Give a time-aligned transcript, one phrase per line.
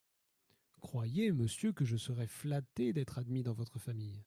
[0.79, 4.19] Croyez, monsieur, que je serais flatté D’être admis dans votre famille…